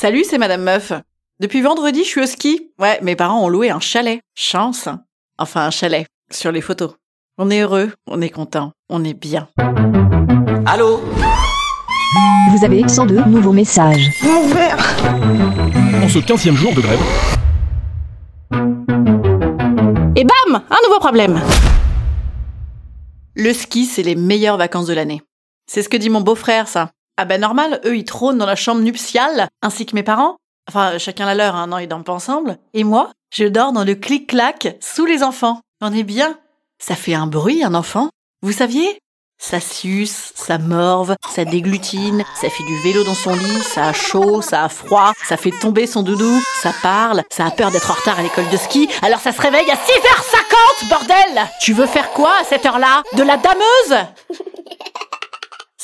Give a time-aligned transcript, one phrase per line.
[0.00, 0.92] Salut, c'est Madame Meuf.
[1.40, 2.70] Depuis vendredi, je suis au ski.
[2.78, 4.20] Ouais, mes parents ont loué un chalet.
[4.36, 4.88] Chance.
[5.38, 6.06] Enfin, un chalet.
[6.30, 6.92] Sur les photos.
[7.36, 9.48] On est heureux, on est content, on est bien.
[10.66, 11.00] Allô
[12.52, 14.08] Vous avez 102 nouveaux messages.
[14.22, 17.00] En ce 15e jour de grève,
[20.14, 21.40] Et bam Un nouveau problème
[23.34, 25.22] Le ski, c'est les meilleures vacances de l'année.
[25.66, 26.92] C'est ce que dit mon beau-frère, ça.
[27.20, 30.36] Ah ben normal, eux, ils trônent dans la chambre nuptiale, ainsi que mes parents.
[30.68, 32.58] Enfin, chacun la leur, hein, non, ils dorment pas ensemble.
[32.74, 35.60] Et moi, je dors dans le clic-clac, sous les enfants.
[35.80, 36.38] On est bien.
[36.78, 38.10] Ça fait un bruit, un enfant.
[38.42, 39.00] Vous saviez?
[39.36, 43.92] Ça suce, ça morve, ça déglutine, ça fait du vélo dans son lit, ça a
[43.92, 47.90] chaud, ça a froid, ça fait tomber son doudou, ça parle, ça a peur d'être
[47.90, 51.86] en retard à l'école de ski, alors ça se réveille à 6h50, bordel Tu veux
[51.86, 53.04] faire quoi à cette heure-là?
[53.16, 54.06] De la dameuse?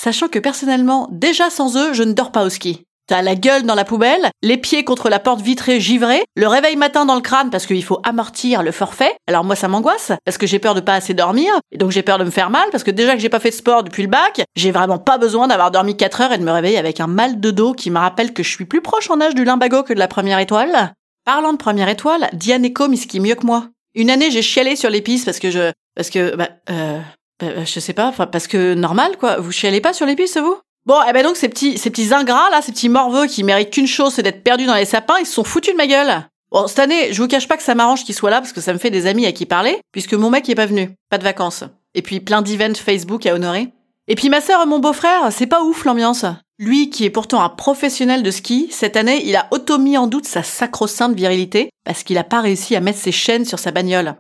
[0.05, 2.83] Sachant que personnellement, déjà sans eux, je ne dors pas au ski.
[3.09, 6.77] T'as la gueule dans la poubelle, les pieds contre la porte vitrée givrée, le réveil
[6.77, 9.17] matin dans le crâne parce qu'il faut amortir le forfait.
[9.27, 12.03] Alors moi ça m'angoisse parce que j'ai peur de pas assez dormir et donc j'ai
[12.03, 14.03] peur de me faire mal parce que déjà que j'ai pas fait de sport depuis
[14.03, 17.01] le bac, j'ai vraiment pas besoin d'avoir dormi 4 heures et de me réveiller avec
[17.01, 19.45] un mal de dos qui me rappelle que je suis plus proche en âge du
[19.45, 20.93] limbago que de la première étoile.
[21.25, 23.69] Parlant de première étoile, Diane Eco me skie mieux que moi.
[23.95, 27.01] Une année j'ai chialé sur les pistes parce que je parce que bah euh
[27.41, 29.39] bah, je sais pas, parce que normal quoi.
[29.39, 30.57] Vous chialez pas sur les pistes vous?
[30.87, 33.71] Bon, eh ben donc ces petits, ces petits ingrats là, ces petits morveux qui méritent
[33.71, 36.29] qu'une chose, c'est d'être perdus dans les sapins, ils se sont foutus de ma gueule.
[36.51, 38.61] Bon, cette année, je vous cache pas que ça m'arrange qu'ils soient là parce que
[38.61, 41.19] ça me fait des amis à qui parler, puisque mon mec est pas venu, pas
[41.19, 41.65] de vacances.
[41.95, 43.73] Et puis plein d'events Facebook à honorer.
[44.07, 46.27] Et puis ma sœur et mon beau-frère, c'est pas ouf l'ambiance.
[46.59, 50.27] Lui, qui est pourtant un professionnel de ski, cette année, il a auto-mis en doute
[50.27, 54.15] sa sacro-sainte virilité parce qu'il a pas réussi à mettre ses chaînes sur sa bagnole.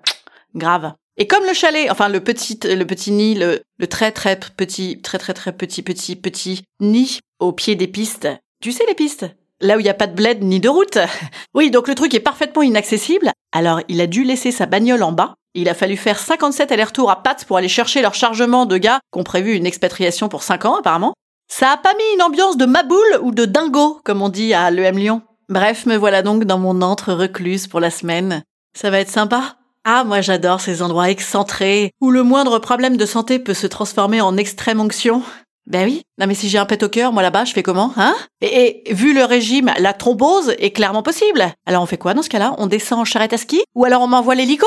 [0.56, 0.94] Grave.
[1.16, 5.18] Et comme le chalet, enfin le petit, le petit nid, le, très très petit, très
[5.18, 8.28] très très petit petit petit nid au pied des pistes.
[8.60, 9.26] Tu sais les pistes?
[9.60, 10.98] Là où il n'y a pas de bled ni de route.
[11.54, 13.30] Oui, donc le truc est parfaitement inaccessible.
[13.52, 15.34] Alors il a dû laisser sa bagnole en bas.
[15.54, 18.98] Il a fallu faire 57 allers-retours à pattes pour aller chercher leur chargement de gars
[19.12, 21.14] qui ont prévu une expatriation pour 5 ans apparemment.
[21.48, 24.70] Ça a pas mis une ambiance de maboule ou de dingo, comme on dit à
[24.72, 25.22] l'EM Lyon.
[25.48, 28.42] Bref, me voilà donc dans mon antre recluse pour la semaine.
[28.76, 29.56] Ça va être sympa?
[29.84, 34.20] Ah, moi j'adore ces endroits excentrés, où le moindre problème de santé peut se transformer
[34.20, 35.22] en extrême onction.
[35.66, 36.02] Ben oui.
[36.18, 38.14] Non mais si j'ai un pet au cœur, moi là-bas, je fais comment, hein?
[38.42, 41.44] Et, et, vu le régime, la thrombose est clairement possible.
[41.66, 42.54] Alors on fait quoi dans ce cas-là?
[42.58, 43.62] On descend en charrette à ski?
[43.74, 44.66] Ou alors on m'envoie l'hélico?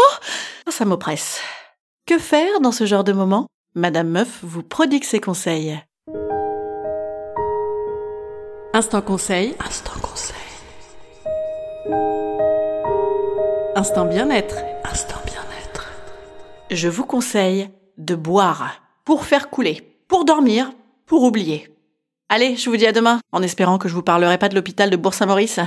[0.68, 1.40] Oh, Ça m'oppresse.
[2.08, 3.48] Que faire dans ce genre de moment?
[3.76, 5.80] Madame Meuf vous prodigue ses conseils.
[8.74, 9.56] Instant conseil.
[9.66, 10.36] Instant conseil.
[13.78, 14.56] Instant bien-être.
[14.92, 15.92] Instant bien-être.
[16.72, 20.72] Je vous conseille de boire pour faire couler, pour dormir,
[21.06, 21.70] pour oublier.
[22.28, 24.90] Allez, je vous dis à demain, en espérant que je vous parlerai pas de l'hôpital
[24.90, 25.60] de Bourg-Saint-Maurice.